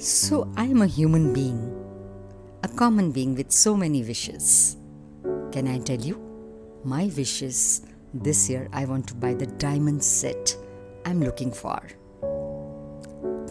[0.00, 1.74] So, I'm a human being,
[2.62, 4.76] a common being with so many wishes.
[5.50, 6.22] Can I tell you?
[6.84, 7.82] My wishes
[8.14, 10.56] this year, I want to buy the diamond set
[11.04, 11.82] I'm looking for.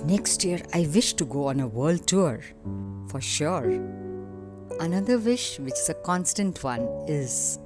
[0.05, 2.39] Next year, I wish to go on a world tour,
[3.09, 3.69] for sure.
[4.79, 7.59] Another wish, which is a constant one, is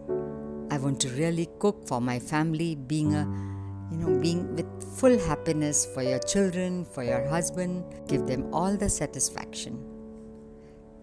[0.71, 3.50] I want to really cook for my family, being a
[3.90, 4.66] you know, being with
[4.98, 9.78] full happiness for your children, for your husband, give them all the satisfaction.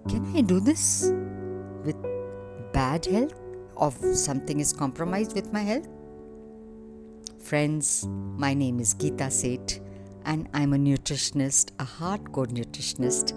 [0.09, 1.11] Can I do this
[1.83, 1.95] with
[2.73, 3.33] bad health?
[3.75, 5.87] Or something is compromised with my health?
[7.39, 8.07] Friends,
[8.37, 9.79] my name is Geeta Seth,
[10.25, 13.33] and I'm a nutritionist, a hardcore nutritionist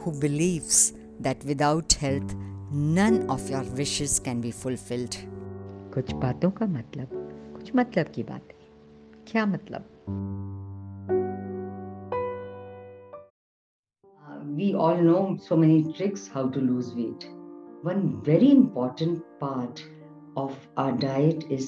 [0.00, 2.34] who believes that without health,
[2.70, 5.16] none of your wishes can be fulfilled.
[5.94, 7.08] कुछ बातों का मतलब
[7.56, 8.63] कुछ मतलब की बात है
[9.27, 9.91] क्या मतलब
[14.57, 17.25] we all know so many tricks how to lose weight
[17.85, 19.79] one very important part
[20.37, 21.67] of is diet is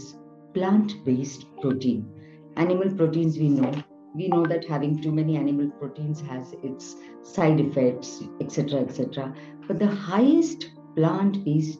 [0.57, 1.97] plant based protein.
[2.55, 3.71] Animal proteins we know.
[4.15, 9.35] We know that having too many animal proteins has its side effects etc etc
[9.67, 11.79] but the highest plant based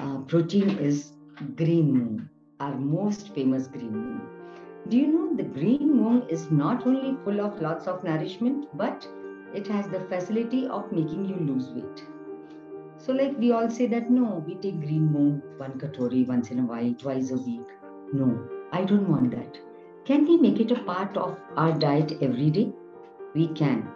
[0.00, 1.12] uh, protein is
[1.60, 2.28] green moong
[2.60, 4.43] our most famous green moong.
[4.88, 9.08] Do you know the green moong is not only full of lots of nourishment, but
[9.54, 12.04] it has the facility of making you lose weight.
[12.98, 16.58] So, like we all say that no, we take green moong one katori once in
[16.58, 17.66] a while, twice a week.
[18.12, 19.58] No, I don't want that.
[20.04, 22.70] Can we make it a part of our diet every day?
[23.34, 23.88] We can.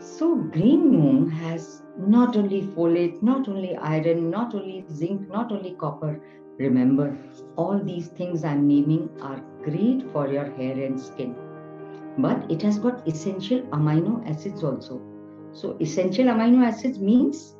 [0.00, 5.72] So, green moong has not only folate, not only iron, not only zinc, not only
[5.72, 6.18] copper.
[6.56, 7.18] Remember,
[7.56, 11.36] all these things I'm naming are great for your hair and skin.
[12.16, 15.02] But it has got essential amino acids also.
[15.52, 17.56] So, essential amino acids means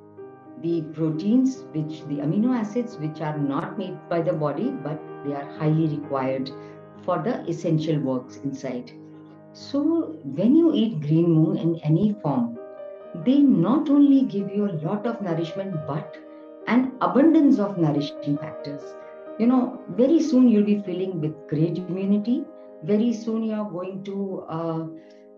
[0.63, 5.35] the proteins which the amino acids which are not made by the body but they
[5.35, 6.51] are highly required
[7.03, 8.93] for the essential works inside
[9.53, 9.81] so
[10.25, 12.59] when you eat green moong in any form
[13.27, 16.17] they not only give you a lot of nourishment but
[16.67, 18.83] an abundance of nourishing factors.
[19.39, 22.45] You know very soon you'll be feeling with great immunity.
[22.85, 24.87] Very soon you are going to uh,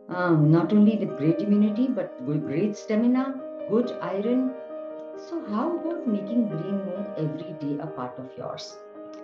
[0.08, 3.34] um, not only with great immunity but with great stamina
[3.70, 4.52] good iron.
[5.16, 8.76] So, how about making green moong every day a part of yours?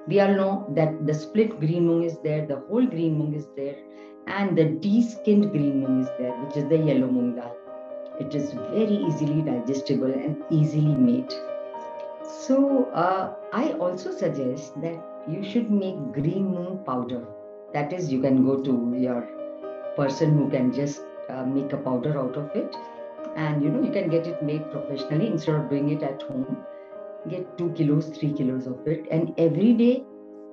[0.06, 3.46] We all know that the split green moong is there, the whole green moong is
[3.56, 3.76] there,
[4.28, 7.56] and the de-skinned green moong is there, which is the yellow moong dal.
[8.20, 11.34] It is very easily digestible and easily made.
[12.46, 17.24] So, uh, I also suggest that you should make green moong powder.
[17.72, 19.26] That is, you can go to your
[19.96, 22.74] person who can just uh, make a powder out of it
[23.36, 26.56] and you know you can get it made professionally instead of doing it at home
[27.32, 29.92] get 2 kilos 3 kilos of it and every day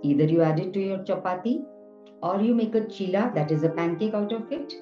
[0.09, 1.53] either you add it to your chapati
[2.21, 4.73] or you make a chila that is a pancake out of it.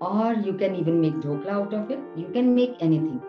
[0.00, 2.00] Or you can even make dhokla out of it.
[2.16, 3.22] You can make anything.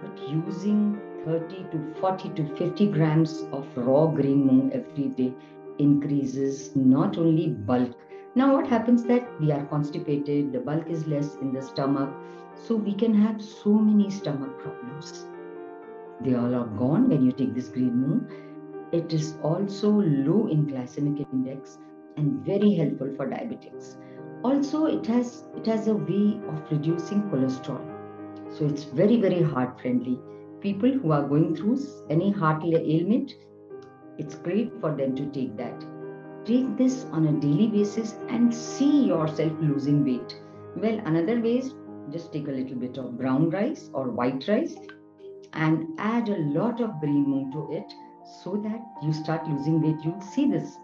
[0.00, 5.32] But using 30 to 40 to 50 grams of raw green moong every day
[5.78, 7.96] increases not only bulk.
[8.36, 12.10] Now what happens that we are constipated the bulk is less in the stomach.
[12.54, 15.26] So we can have so many stomach problems.
[16.20, 18.92] They all are gone when you take this green moong.
[18.92, 21.78] It is also low in glycemic index
[22.16, 23.96] and very helpful for diabetics.
[24.42, 27.82] Also, it has it has a way of reducing cholesterol.
[28.56, 30.18] So it's very, very heart friendly.
[30.60, 31.78] People who are going through
[32.10, 33.32] any heart ailment,
[34.18, 35.84] it's great for them to take that.
[36.44, 40.38] Take this on a daily basis and see yourself losing weight.
[40.76, 41.74] Well, another way is
[42.10, 44.76] just take a little bit of brown rice or white rice
[45.54, 47.92] and add a lot of green moong to it
[48.42, 50.04] so that you start losing weight.
[50.04, 50.76] You'll see this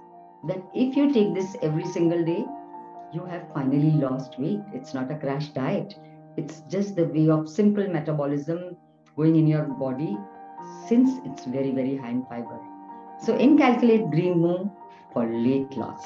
[0.44, 2.44] that if you take this every single day,
[3.12, 4.60] you have finally lost weight.
[4.72, 5.94] It's not a crash diet,
[6.36, 8.76] it's just the way of simple metabolism
[9.16, 10.16] going in your body
[10.88, 12.58] since it's very, very high in fiber.
[13.18, 14.70] So, incalculate green moong
[15.12, 16.04] for weight loss.